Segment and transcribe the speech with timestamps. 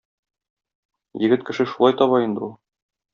[1.25, 2.55] Егет кеше шулай таба инде ул.